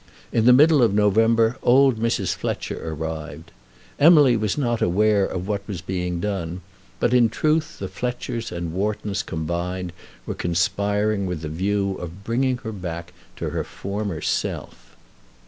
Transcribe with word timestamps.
In 0.31 0.45
the 0.45 0.51
middle 0.51 0.81
of 0.81 0.95
November 0.95 1.59
old 1.61 1.97
Mrs. 1.99 2.33
Fletcher 2.33 2.81
arrived. 2.91 3.51
Emily 3.99 4.35
was 4.35 4.57
not 4.57 4.81
aware 4.81 5.23
of 5.27 5.47
what 5.47 5.61
was 5.67 5.81
being 5.81 6.19
done; 6.19 6.61
but, 6.99 7.13
in 7.13 7.29
truth, 7.29 7.77
the 7.77 7.87
Fletchers 7.87 8.51
and 8.51 8.73
Whartons 8.73 9.21
combined 9.21 9.93
were 10.25 10.33
conspiring 10.33 11.27
with 11.27 11.41
the 11.41 11.49
view 11.49 11.97
of 11.97 12.23
bringing 12.23 12.57
her 12.63 12.71
back 12.71 13.13
to 13.35 13.51
her 13.51 13.63
former 13.63 14.21
self. 14.21 14.95